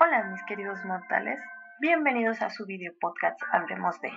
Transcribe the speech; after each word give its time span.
Hola 0.00 0.24
mis 0.24 0.42
queridos 0.42 0.84
mortales, 0.84 1.40
bienvenidos 1.78 2.42
a 2.42 2.50
su 2.50 2.66
video 2.66 2.92
podcast 3.00 3.40
Hablemos 3.52 4.00
de. 4.00 4.10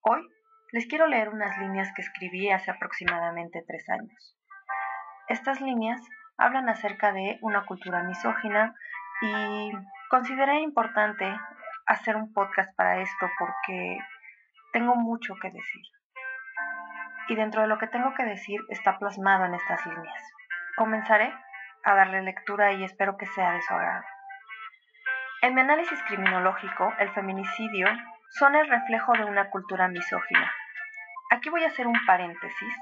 Hoy 0.00 0.28
les 0.72 0.88
quiero 0.88 1.06
leer 1.06 1.28
unas 1.28 1.56
líneas 1.58 1.92
que 1.94 2.02
escribí 2.02 2.50
hace 2.50 2.72
aproximadamente 2.72 3.62
tres 3.64 3.88
años. 3.88 4.36
Estas 5.28 5.60
líneas 5.60 6.00
hablan 6.36 6.68
acerca 6.68 7.12
de 7.12 7.38
una 7.42 7.64
cultura 7.64 8.02
misógina 8.02 8.74
y 9.20 9.70
consideré 10.10 10.60
importante 10.62 11.32
hacer 11.86 12.16
un 12.16 12.32
podcast 12.32 12.74
para 12.74 12.98
esto 12.98 13.30
porque 13.38 13.98
tengo 14.72 14.96
mucho 14.96 15.34
que 15.40 15.52
decir. 15.52 15.82
Y 17.28 17.36
dentro 17.36 17.62
de 17.62 17.68
lo 17.68 17.78
que 17.78 17.86
tengo 17.86 18.14
que 18.14 18.24
decir 18.24 18.60
está 18.68 18.98
plasmado 18.98 19.44
en 19.44 19.54
estas 19.54 19.86
líneas. 19.86 20.32
Comenzaré 20.76 21.32
a 21.84 21.94
darle 21.94 22.22
lectura 22.22 22.72
y 22.72 22.82
espero 22.82 23.16
que 23.16 23.26
sea 23.26 23.52
de 23.52 23.62
su 23.62 23.72
agrado. 23.72 24.11
En 25.42 25.54
mi 25.54 25.60
análisis 25.60 26.00
criminológico, 26.04 26.94
el 27.00 27.10
feminicidio 27.10 27.88
son 28.30 28.54
el 28.54 28.68
reflejo 28.68 29.12
de 29.14 29.24
una 29.24 29.50
cultura 29.50 29.88
misógina. 29.88 30.52
Aquí 31.32 31.50
voy 31.50 31.64
a 31.64 31.66
hacer 31.66 31.88
un 31.88 31.98
paréntesis 32.06 32.74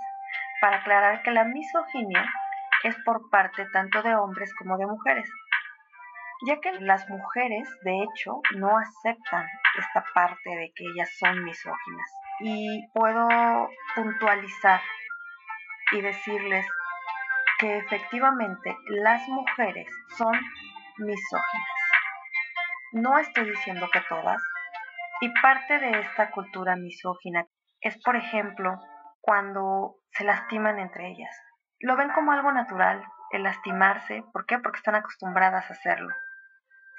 para 0.60 0.77
aclarar 0.77 1.23
que 1.23 1.30
la 1.30 1.45
misoginia 1.45 2.30
es 2.84 2.95
por 3.06 3.30
parte 3.30 3.65
tanto 3.73 4.02
de 4.02 4.15
hombres 4.15 4.54
como 4.54 4.77
de 4.77 4.84
mujeres, 4.84 5.27
ya 6.46 6.60
que 6.60 6.73
las 6.80 7.09
mujeres, 7.09 7.66
de 7.82 8.02
hecho, 8.02 8.42
no 8.56 8.77
aceptan 8.77 9.46
esta 9.79 10.04
parte 10.12 10.51
de 10.51 10.70
que 10.77 10.84
ellas 10.84 11.09
son 11.18 11.42
misóginas. 11.42 12.12
Y 12.40 12.87
puedo 12.92 13.70
puntualizar 13.95 14.82
y 15.92 16.02
decirles 16.02 16.66
que 17.59 17.79
efectivamente 17.79 18.77
las 18.88 19.27
mujeres 19.29 19.88
son 20.18 20.38
misóginas. 20.98 21.80
No 22.93 23.19
estoy 23.19 23.49
diciendo 23.49 23.89
que 23.93 24.01
todas. 24.09 24.43
Y 25.21 25.29
parte 25.41 25.79
de 25.79 26.01
esta 26.01 26.30
cultura 26.30 26.74
misógina 26.74 27.47
es, 27.80 27.97
por 28.02 28.16
ejemplo, 28.16 28.80
cuando 29.21 29.97
se 30.13 30.24
lastiman 30.24 30.79
entre 30.79 31.09
ellas. 31.09 31.37
Lo 31.79 31.97
ven 31.97 32.10
como 32.10 32.32
algo 32.32 32.51
natural, 32.51 33.05
el 33.30 33.45
lastimarse. 33.45 34.24
¿Por 34.32 34.45
qué? 34.45 34.59
Porque 34.59 34.79
están 34.79 34.97
acostumbradas 34.97 35.71
a 35.71 35.74
hacerlo. 35.74 36.13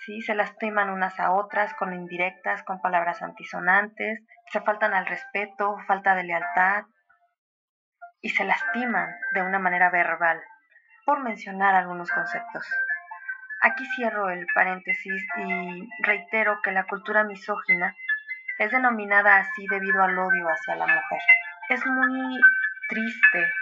¿Sí? 0.06 0.22
Se 0.22 0.34
lastiman 0.34 0.90
unas 0.90 1.20
a 1.20 1.34
otras 1.34 1.74
con 1.74 1.94
indirectas, 1.94 2.64
con 2.64 2.80
palabras 2.80 3.22
antisonantes, 3.22 4.24
se 4.52 4.62
faltan 4.62 4.94
al 4.94 5.06
respeto, 5.06 5.78
falta 5.88 6.16
de 6.16 6.24
lealtad 6.24 6.86
y 8.22 8.30
se 8.30 8.46
lastiman 8.46 9.10
de 9.34 9.42
una 9.42 9.60
manera 9.60 9.90
verbal, 9.90 10.42
por 11.06 11.20
mencionar 11.22 11.76
algunos 11.76 12.10
conceptos. 12.12 12.66
Aquí 13.64 13.86
cierro 13.96 14.32
el 14.32 14.48
paréntesis 14.56 15.24
y 15.38 15.88
reitero 16.02 16.60
que 16.64 16.72
la 16.72 16.86
cultura 16.86 17.24
misógina 17.24 17.96
es 18.58 18.72
denominada 18.72 19.38
así 19.38 19.68
debido 19.70 20.02
al 20.02 20.18
odio 20.18 20.48
hacia 20.48 20.78
la 20.78 20.88
mujer. 20.88 21.20
Es 21.70 21.86
muy 21.86 22.42
triste. 22.90 23.54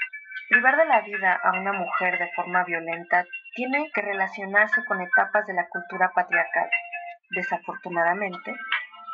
Privar 0.48 0.78
de 0.78 0.86
la 0.86 1.02
vida 1.02 1.38
a 1.44 1.52
una 1.52 1.74
mujer 1.74 2.18
de 2.18 2.32
forma 2.34 2.64
violenta 2.64 3.26
tiene 3.56 3.92
que 3.94 4.02
relacionarse 4.02 4.86
con 4.86 5.02
etapas 5.02 5.46
de 5.48 5.54
la 5.54 5.68
cultura 5.68 6.14
patriarcal. 6.16 6.70
Desafortunadamente, 7.32 8.56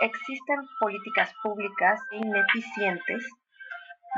existen 0.01 0.67
políticas 0.79 1.33
públicas 1.41 1.99
ineficientes 2.11 3.27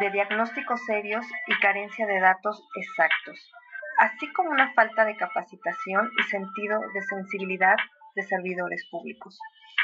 de 0.01 0.09
diagnósticos 0.09 0.83
serios 0.85 1.25
y 1.47 1.57
carencia 1.59 2.05
de 2.05 2.19
datos 2.19 2.61
exactos 2.75 3.51
así 3.97 4.31
como 4.33 4.51
una 4.51 4.73
falta 4.73 5.05
de 5.05 5.15
capacitación 5.15 6.11
y 6.17 6.23
sentido 6.23 6.79
de 6.93 7.01
sensibilidad 7.03 7.75
de 8.15 8.23
servidores 8.23 8.85
públicos. 8.89 9.39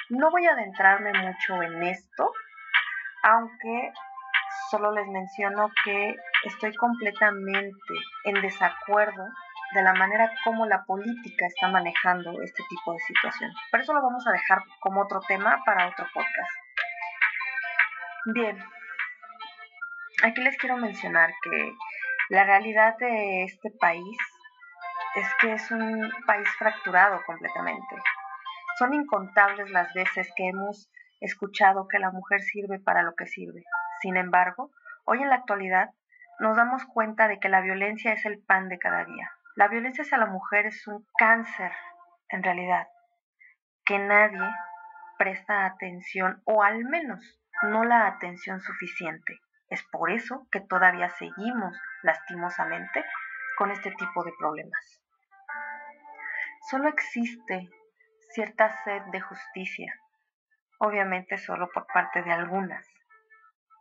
No 0.10 0.32
voy 0.32 0.46
a 0.48 0.54
adentrarme 0.54 1.12
mucho 1.14 1.62
en 1.62 1.84
esto, 1.84 2.32
aunque 3.24 3.94
solo 4.70 4.92
les 4.92 5.08
menciono 5.08 5.72
que 5.84 6.16
estoy 6.46 6.76
completamente 6.76 7.94
en 8.26 8.42
desacuerdo 8.42 9.24
de 9.74 9.82
la 9.82 9.94
manera 9.94 10.32
como 10.44 10.66
la 10.66 10.84
política 10.84 11.48
está 11.48 11.68
manejando 11.68 12.42
este 12.42 12.64
tipo 12.70 12.94
de 12.94 13.00
situaciones. 13.00 13.56
Por 13.72 13.80
eso 13.80 13.94
lo 13.94 14.02
vamos 14.02 14.26
a 14.28 14.32
dejar 14.32 14.64
como 14.80 15.02
otro 15.02 15.20
tema 15.28 15.62
para 15.66 15.88
otro 15.88 16.06
podcast. 16.14 16.52
Bien, 18.26 18.64
aquí 20.24 20.42
les 20.42 20.58
quiero 20.58 20.78
mencionar 20.78 21.34
que 21.44 21.74
la 22.34 22.46
realidad 22.46 22.98
de 22.98 23.44
este 23.44 23.70
país 23.70 24.18
es 25.16 25.28
que 25.40 25.54
es 25.54 25.70
un 25.70 26.12
país 26.26 26.50
fracturado 26.58 27.22
completamente. 27.28 27.96
Son 28.80 28.92
incontables 28.92 29.70
las 29.70 29.94
veces 29.94 30.34
que 30.36 30.48
hemos 30.48 30.90
escuchado 31.22 31.88
que 31.88 32.00
la 32.00 32.10
mujer 32.10 32.42
sirve 32.42 32.80
para 32.80 33.04
lo 33.04 33.14
que 33.14 33.28
sirve. 33.28 33.64
Sin 34.02 34.18
embargo, 34.18 34.72
hoy 35.06 35.22
en 35.22 35.30
la 35.30 35.36
actualidad 35.36 35.92
nos 36.40 36.58
damos 36.58 36.84
cuenta 36.86 37.28
de 37.28 37.40
que 37.40 37.50
la 37.50 37.62
violencia 37.62 38.14
es 38.14 38.26
el 38.26 38.40
pan 38.40 38.68
de 38.68 38.80
cada 38.80 39.06
día. 39.06 39.30
La 39.56 39.68
violencia 39.68 40.02
hacia 40.02 40.18
la 40.18 40.26
mujer 40.26 40.66
es 40.66 40.88
un 40.88 41.06
cáncer, 41.16 41.72
en 42.30 42.42
realidad, 42.42 42.88
que 43.86 44.00
nadie 44.00 44.42
presta 45.20 45.68
atención 45.68 46.42
o 46.46 46.64
al 46.64 46.84
menos 46.86 47.40
no 47.62 47.84
la 47.84 48.08
atención 48.08 48.60
suficiente. 48.60 49.40
Es 49.70 49.84
por 49.84 50.10
eso 50.10 50.48
que 50.52 50.62
todavía 50.62 51.10
seguimos, 51.10 51.80
lastimosamente, 52.04 53.04
con 53.58 53.72
este 53.72 53.92
tipo 53.92 54.24
de 54.24 54.34
problemas. 54.38 55.02
Solo 56.70 56.88
existe 56.88 57.70
cierta 58.34 58.70
sed 58.84 59.02
de 59.12 59.22
justicia, 59.22 59.94
obviamente 60.80 61.38
solo 61.38 61.70
por 61.74 61.86
parte 61.88 62.22
de 62.24 62.32
algunas, 62.32 62.88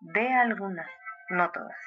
de 0.00 0.32
algunas, 0.34 0.90
no 1.30 1.50
todas. 1.50 1.78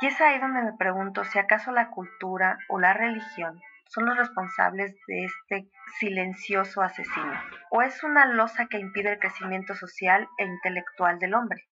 Y 0.00 0.08
es 0.08 0.20
ahí 0.20 0.38
donde 0.40 0.62
me 0.62 0.76
pregunto 0.76 1.24
si 1.24 1.38
acaso 1.38 1.72
la 1.72 1.90
cultura 1.90 2.58
o 2.68 2.80
la 2.80 2.92
religión 2.92 3.60
son 3.86 4.06
los 4.06 4.16
responsables 4.16 4.94
de 5.06 5.24
este 5.24 5.70
silencioso 5.98 6.82
asesino, 6.82 7.40
o 7.70 7.82
es 7.82 8.02
una 8.02 8.26
losa 8.26 8.66
que 8.66 8.78
impide 8.78 9.12
el 9.12 9.18
crecimiento 9.18 9.74
social 9.74 10.28
e 10.38 10.44
intelectual 10.44 11.18
del 11.18 11.34
hombre. 11.34 11.68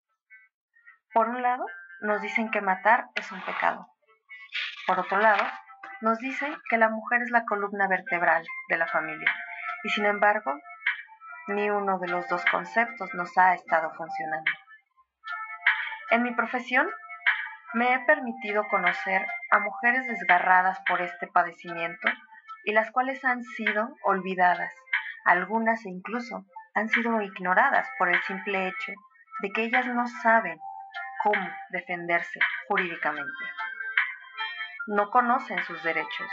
Por 1.13 1.29
un 1.29 1.43
lado, 1.43 1.65
nos 2.03 2.21
dicen 2.23 2.51
que 2.51 2.61
matar 2.61 3.09
es 3.15 3.31
un 3.33 3.41
pecado. 3.43 3.87
Por 4.87 4.99
otro 4.99 5.19
lado, 5.19 5.43
nos 6.01 6.19
dicen 6.19 6.57
que 6.69 6.79
la 6.79 6.89
mujer 6.89 7.23
es 7.23 7.31
la 7.31 7.45
columna 7.45 7.87
vertebral 7.89 8.45
de 8.69 8.79
la 8.79 8.87
familia. 8.87 9.35
Y 9.85 9.91
sin 9.91 10.07
embargo, 10.07 10.53
ni 11.49 11.71
uno 11.71 11.99
de 11.99 12.09
los 12.09 12.29
dos 12.29 12.45
conceptos 12.51 13.13
nos 13.15 13.37
ha 13.37 13.55
estado 13.55 13.91
funcionando. 13.95 14.51
En 16.11 16.23
mi 16.23 16.35
profesión, 16.35 16.89
me 17.73 17.95
he 17.95 18.01
permitido 18.01 18.67
conocer 18.69 19.27
a 19.51 19.61
mujeres 19.61 20.07
desgarradas 20.07 20.81
por 20.89 21.01
este 21.03 21.29
padecimiento 21.29 22.09
y 22.65 22.73
las 22.73 22.91
cuales 22.91 23.25
han 23.25 23.45
sido 23.45 23.95
olvidadas, 24.03 24.75
algunas 25.25 25.85
incluso 25.87 26.45
han 26.75 26.89
sido 26.89 27.21
ignoradas 27.23 27.89
por 27.99 28.09
el 28.09 28.21
simple 28.23 28.69
hecho 28.69 28.93
de 29.43 29.51
que 29.51 29.63
ellas 29.63 29.87
no 29.87 30.07
saben 30.09 30.59
cómo 31.23 31.51
defenderse 31.71 32.41
jurídicamente. 32.69 33.45
No 34.87 35.11
conocen 35.11 35.63
sus 35.65 35.83
derechos. 35.83 36.29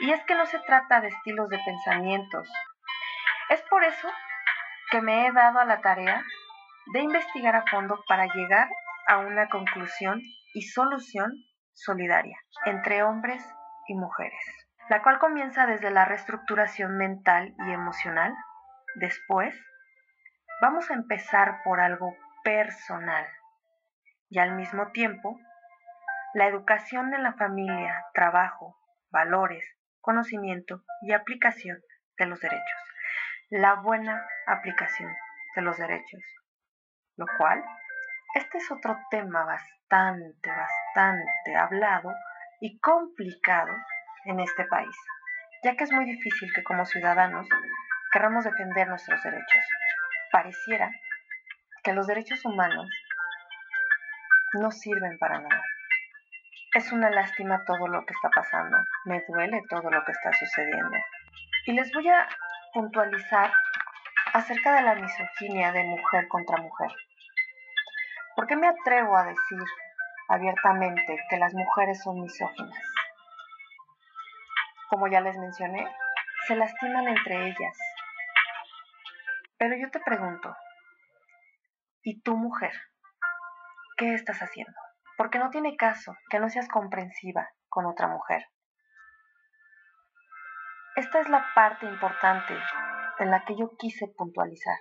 Y 0.00 0.10
es 0.10 0.22
que 0.24 0.34
no 0.34 0.46
se 0.46 0.58
trata 0.60 1.00
de 1.00 1.08
estilos 1.08 1.48
de 1.48 1.58
pensamientos. 1.64 2.48
Es 3.48 3.62
por 3.62 3.84
eso 3.84 4.08
que 4.90 5.00
me 5.00 5.26
he 5.26 5.32
dado 5.32 5.60
a 5.60 5.64
la 5.64 5.80
tarea 5.80 6.22
de 6.92 7.00
investigar 7.00 7.56
a 7.56 7.64
fondo 7.70 8.02
para 8.08 8.26
llegar 8.26 8.68
a 9.06 9.18
una 9.18 9.48
conclusión 9.48 10.20
y 10.54 10.62
solución 10.62 11.32
solidaria 11.72 12.38
entre 12.66 13.02
hombres 13.02 13.42
y 13.86 13.94
mujeres, 13.94 14.68
la 14.88 15.02
cual 15.02 15.18
comienza 15.18 15.66
desde 15.66 15.90
la 15.90 16.04
reestructuración 16.04 16.96
mental 16.96 17.54
y 17.66 17.72
emocional. 17.72 18.34
Después, 18.96 19.54
vamos 20.60 20.90
a 20.90 20.94
empezar 20.94 21.62
por 21.64 21.80
algo 21.80 22.14
personal 22.44 23.26
y 24.28 24.38
al 24.38 24.52
mismo 24.56 24.90
tiempo 24.92 25.38
la 26.34 26.46
educación 26.46 27.14
en 27.14 27.22
la 27.22 27.34
familia, 27.34 28.04
trabajo, 28.12 28.76
valores, 29.10 29.64
conocimiento 30.00 30.82
y 31.02 31.12
aplicación 31.12 31.78
de 32.18 32.26
los 32.26 32.40
derechos. 32.40 32.80
La 33.50 33.74
buena 33.74 34.26
aplicación 34.46 35.12
de 35.54 35.62
los 35.62 35.78
derechos. 35.78 36.22
Lo 37.16 37.26
cual, 37.38 37.64
este 38.34 38.58
es 38.58 38.70
otro 38.72 38.98
tema 39.10 39.44
bastante, 39.44 40.50
bastante 40.50 41.56
hablado 41.56 42.12
y 42.60 42.80
complicado 42.80 43.72
en 44.24 44.40
este 44.40 44.64
país, 44.64 44.96
ya 45.62 45.76
que 45.76 45.84
es 45.84 45.92
muy 45.92 46.04
difícil 46.04 46.52
que 46.52 46.64
como 46.64 46.84
ciudadanos 46.84 47.46
queramos 48.12 48.44
defender 48.44 48.88
nuestros 48.88 49.22
derechos. 49.22 49.64
Pareciera 50.32 50.90
que 51.84 51.92
los 51.92 52.06
derechos 52.06 52.44
humanos 52.44 52.88
no 54.54 54.70
sirven 54.70 55.18
para 55.18 55.40
nada. 55.40 55.62
Es 56.74 56.90
una 56.92 57.10
lástima 57.10 57.64
todo 57.64 57.86
lo 57.88 58.04
que 58.04 58.14
está 58.14 58.30
pasando, 58.30 58.76
me 59.04 59.22
duele 59.28 59.62
todo 59.68 59.90
lo 59.90 60.04
que 60.04 60.12
está 60.12 60.32
sucediendo. 60.32 60.96
Y 61.66 61.72
les 61.72 61.92
voy 61.92 62.08
a 62.08 62.28
puntualizar 62.72 63.52
acerca 64.32 64.74
de 64.74 64.82
la 64.82 64.94
misoginia 64.96 65.72
de 65.72 65.84
mujer 65.84 66.26
contra 66.28 66.56
mujer. 66.56 66.90
¿Por 68.34 68.46
qué 68.46 68.56
me 68.56 68.66
atrevo 68.66 69.16
a 69.16 69.24
decir 69.24 69.62
abiertamente 70.28 71.16
que 71.30 71.36
las 71.36 71.54
mujeres 71.54 72.02
son 72.02 72.20
misóginas? 72.20 72.82
Como 74.88 75.06
ya 75.06 75.20
les 75.20 75.36
mencioné, 75.36 75.86
se 76.46 76.56
lastiman 76.56 77.08
entre 77.08 77.46
ellas. 77.46 77.78
Pero 79.56 79.76
yo 79.76 79.88
te 79.90 80.00
pregunto, 80.00 80.56
¿y 82.02 82.20
tu 82.20 82.36
mujer? 82.36 82.72
¿Qué 83.96 84.12
estás 84.14 84.40
haciendo? 84.40 84.74
Porque 85.16 85.38
no 85.38 85.50
tiene 85.50 85.76
caso 85.76 86.16
que 86.28 86.40
no 86.40 86.48
seas 86.48 86.68
comprensiva 86.68 87.48
con 87.68 87.86
otra 87.86 88.08
mujer. 88.08 88.44
Esta 90.96 91.20
es 91.20 91.28
la 91.28 91.46
parte 91.54 91.86
importante 91.86 92.54
en 93.20 93.30
la 93.30 93.44
que 93.44 93.56
yo 93.56 93.76
quise 93.78 94.08
puntualizar. 94.16 94.78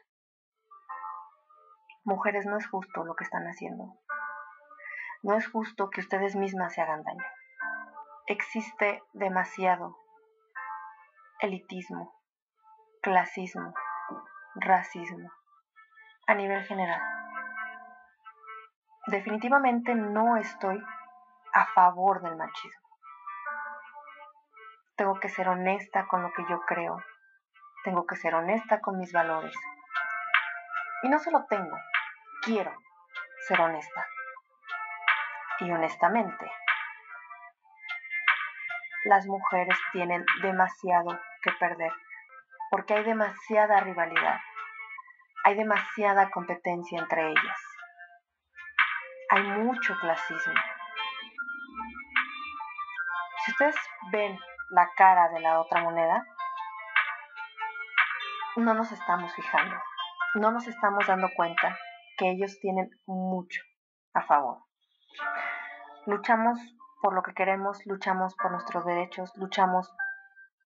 Mujeres, 2.03 2.45
no 2.47 2.57
es 2.57 2.67
justo 2.67 3.03
lo 3.03 3.15
que 3.15 3.23
están 3.23 3.43
haciendo. 3.43 3.99
No 5.21 5.35
es 5.37 5.47
justo 5.47 5.89
que 5.91 6.01
ustedes 6.01 6.35
mismas 6.35 6.73
se 6.73 6.81
hagan 6.81 7.03
daño. 7.03 7.25
Existe 8.25 9.01
demasiado 9.13 9.95
elitismo, 11.39 12.19
clasismo, 13.01 13.73
racismo 14.55 15.31
a 16.27 16.33
nivel 16.33 16.63
general. 16.65 17.22
Definitivamente 19.07 19.95
no 19.95 20.37
estoy 20.37 20.81
a 21.53 21.65
favor 21.73 22.21
del 22.21 22.37
machismo. 22.37 22.87
Tengo 24.95 25.19
que 25.19 25.29
ser 25.29 25.49
honesta 25.49 26.07
con 26.07 26.23
lo 26.23 26.31
que 26.33 26.45
yo 26.49 26.61
creo. 26.61 27.03
Tengo 27.83 28.05
que 28.05 28.15
ser 28.15 28.33
honesta 28.35 28.79
con 28.79 28.97
mis 28.97 29.11
valores. 29.11 29.53
Y 31.03 31.09
no 31.09 31.19
solo 31.19 31.45
tengo, 31.49 31.77
quiero 32.43 32.71
ser 33.47 33.59
honesta. 33.59 34.07
Y 35.59 35.71
honestamente, 35.71 36.49
las 39.03 39.25
mujeres 39.25 39.77
tienen 39.91 40.25
demasiado 40.41 41.19
que 41.41 41.51
perder, 41.59 41.91
porque 42.71 42.93
hay 42.93 43.03
demasiada 43.03 43.81
rivalidad, 43.81 44.39
hay 45.43 45.55
demasiada 45.55 46.29
competencia 46.31 46.99
entre 46.99 47.29
ellas, 47.29 47.62
hay 49.33 49.41
mucho 49.41 49.97
clasismo. 49.99 50.53
Si 53.43 53.51
ustedes 53.51 53.75
ven 54.11 54.37
la 54.69 54.91
cara 54.95 55.29
de 55.29 55.39
la 55.39 55.59
otra 55.59 55.81
moneda, 55.81 56.23
no 58.57 58.75
nos 58.75 58.91
estamos 58.91 59.33
fijando, 59.33 59.75
no 60.35 60.51
nos 60.51 60.67
estamos 60.67 61.07
dando 61.07 61.29
cuenta 61.35 61.75
que 62.15 62.29
ellos 62.29 62.59
tienen 62.59 62.91
mucho 63.07 63.63
a 64.13 64.21
favor. 64.21 64.59
Luchamos 66.05 66.59
por 67.01 67.15
lo 67.15 67.23
que 67.23 67.33
queremos, 67.33 67.83
luchamos 67.87 68.35
por 68.35 68.51
nuestros 68.51 68.85
derechos, 68.85 69.35
luchamos 69.35 69.91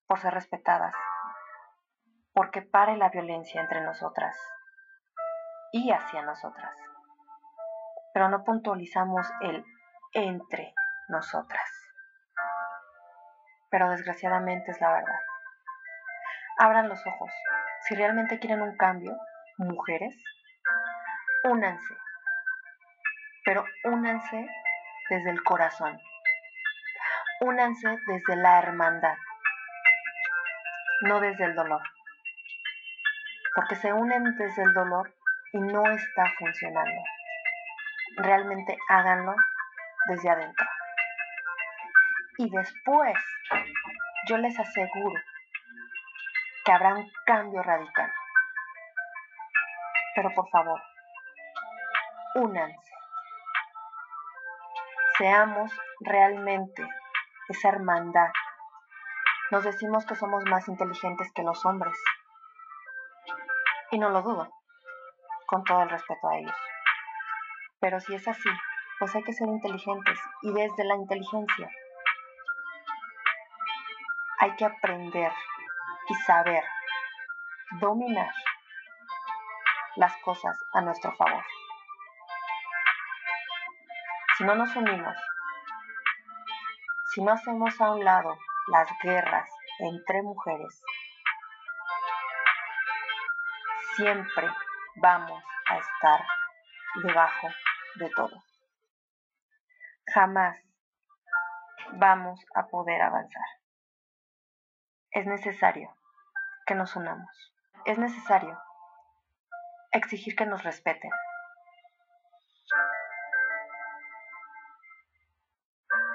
por 0.07 0.19
ser 0.19 0.33
respetadas, 0.33 0.93
porque 2.33 2.61
pare 2.61 2.97
la 2.97 3.07
violencia 3.07 3.61
entre 3.61 3.79
nosotras 3.79 4.35
y 5.71 5.89
hacia 5.89 6.21
nosotras. 6.23 6.86
Pero 8.17 8.29
no 8.29 8.43
puntualizamos 8.43 9.27
el 9.41 9.63
entre 10.13 10.73
nosotras. 11.07 11.69
Pero 13.69 13.91
desgraciadamente 13.91 14.71
es 14.71 14.81
la 14.81 14.91
verdad. 14.91 15.19
Abran 16.57 16.89
los 16.89 16.99
ojos. 17.05 17.31
Si 17.81 17.93
realmente 17.93 18.39
quieren 18.39 18.63
un 18.63 18.75
cambio, 18.75 19.15
mujeres, 19.59 20.15
únanse. 21.43 21.93
Pero 23.45 23.63
únanse 23.83 24.49
desde 25.11 25.29
el 25.29 25.43
corazón. 25.43 26.01
Únanse 27.41 27.99
desde 28.07 28.35
la 28.35 28.57
hermandad, 28.57 29.17
no 31.01 31.19
desde 31.19 31.45
el 31.45 31.53
dolor. 31.53 31.83
Porque 33.53 33.75
se 33.75 33.93
unen 33.93 34.35
desde 34.37 34.63
el 34.63 34.73
dolor 34.73 35.13
y 35.53 35.59
no 35.59 35.85
está 35.85 36.23
funcionando. 36.39 37.16
Realmente 38.17 38.75
háganlo 38.89 39.35
desde 40.07 40.29
adentro. 40.29 40.67
Y 42.39 42.49
después, 42.49 43.17
yo 44.27 44.37
les 44.37 44.59
aseguro 44.59 45.19
que 46.65 46.71
habrá 46.71 46.95
un 46.95 47.09
cambio 47.25 47.61
radical. 47.61 48.11
Pero 50.15 50.31
por 50.33 50.49
favor, 50.49 50.81
únanse. 52.35 52.91
Seamos 55.17 55.71
realmente 55.99 56.87
esa 57.49 57.69
hermandad. 57.69 58.31
Nos 59.51 59.63
decimos 59.63 60.05
que 60.05 60.15
somos 60.15 60.43
más 60.45 60.67
inteligentes 60.67 61.31
que 61.33 61.43
los 61.43 61.65
hombres. 61.65 61.97
Y 63.91 63.99
no 63.99 64.09
lo 64.09 64.21
dudo, 64.23 64.51
con 65.45 65.63
todo 65.63 65.83
el 65.83 65.89
respeto 65.89 66.29
a 66.29 66.37
ellos. 66.37 66.66
Pero 67.79 67.99
si 67.99 68.15
es 68.15 68.27
así, 68.27 68.49
pues 68.99 69.15
hay 69.15 69.23
que 69.23 69.33
ser 69.33 69.47
inteligentes 69.47 70.19
y 70.41 70.53
desde 70.53 70.83
la 70.83 70.95
inteligencia 70.95 71.69
hay 74.39 74.55
que 74.55 74.65
aprender 74.65 75.31
y 76.09 76.13
saber 76.15 76.63
dominar 77.79 78.31
las 79.95 80.15
cosas 80.17 80.57
a 80.73 80.81
nuestro 80.81 81.11
favor. 81.15 81.43
Si 84.37 84.43
no 84.43 84.55
nos 84.55 84.75
unimos 84.75 85.17
si 87.17 87.23
no 87.23 87.31
hacemos 87.31 87.81
a 87.81 87.93
un 87.93 88.05
lado 88.05 88.37
las 88.67 88.87
guerras 89.01 89.49
entre 89.79 90.21
mujeres, 90.21 90.83
siempre 93.95 94.47
vamos 94.97 95.43
a 95.67 95.77
estar 95.77 96.27
debajo 97.03 97.47
de 97.95 98.09
todo. 98.09 98.43
Jamás 100.13 100.57
vamos 101.93 102.39
a 102.55 102.67
poder 102.67 103.01
avanzar. 103.01 103.45
Es 105.11 105.25
necesario 105.25 105.95
que 106.65 106.75
nos 106.75 106.95
unamos. 106.95 107.53
Es 107.85 107.97
necesario 107.97 108.59
exigir 109.91 110.35
que 110.35 110.45
nos 110.45 110.63
respeten. 110.63 111.11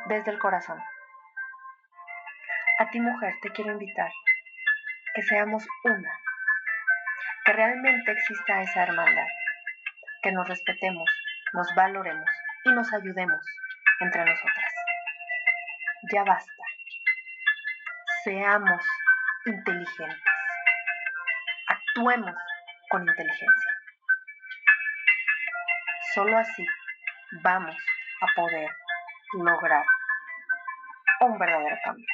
desde 0.06 0.30
el 0.30 0.38
corazón. 0.38 0.78
A 2.78 2.90
ti 2.90 3.00
mujer 3.00 3.34
te 3.40 3.50
quiero 3.50 3.72
invitar 3.72 4.10
que 5.14 5.22
seamos 5.22 5.66
una, 5.84 6.18
que 7.44 7.52
realmente 7.52 8.12
exista 8.12 8.62
esa 8.62 8.82
hermandad, 8.82 9.26
que 10.22 10.32
nos 10.32 10.48
respetemos, 10.48 11.10
nos 11.52 11.74
valoremos 11.74 12.30
y 12.64 12.70
nos 12.70 12.92
ayudemos 12.92 13.44
entre 14.00 14.24
nosotras. 14.24 14.74
Ya 16.12 16.24
basta. 16.24 16.62
Seamos 18.24 18.82
inteligentes. 19.46 20.22
Actuemos 21.66 22.36
con 22.88 23.02
inteligencia. 23.08 23.72
Solo 26.14 26.38
así 26.38 26.66
vamos 27.42 27.76
a 28.20 28.26
poder 28.34 28.70
lograr 29.32 29.84
un 31.20 31.38
verdadero 31.38 31.76
cambio. 31.84 32.06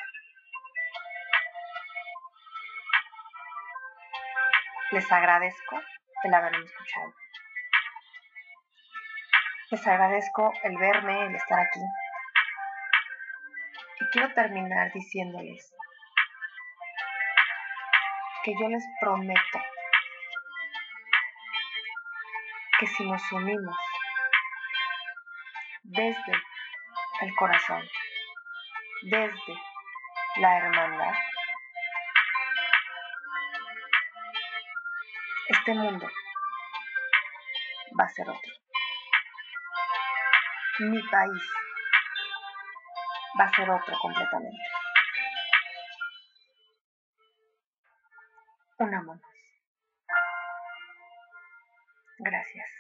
Les 4.93 5.13
agradezco 5.13 5.83
el 6.25 6.35
haberme 6.35 6.65
escuchado. 6.65 7.13
Les 9.71 9.87
agradezco 9.87 10.51
el 10.63 10.79
verme, 10.79 11.27
el 11.27 11.35
estar 11.35 11.61
aquí. 11.61 11.81
Y 14.01 14.05
quiero 14.13 14.33
terminar 14.33 14.91
diciéndoles 14.95 15.75
que 18.45 18.55
yo 18.59 18.69
les 18.69 18.83
prometo 18.99 19.61
que 22.79 22.87
si 22.87 23.05
nos 23.11 23.33
unimos 23.33 23.77
desde 25.83 26.33
el 27.21 27.35
corazón, 27.35 27.83
desde 29.03 29.55
la 30.37 30.57
hermandad. 30.59 31.15
Este 35.49 35.75
mundo 35.75 36.09
va 37.99 38.05
a 38.05 38.09
ser 38.09 38.31
otro. 38.31 38.58
Mi 40.81 41.03
país 41.11 41.43
va 43.39 43.45
a 43.45 43.55
ser 43.57 43.69
otro 43.69 43.99
completamente. 43.99 44.63
Unámonos. 48.79 49.21
Gracias. 52.19 52.78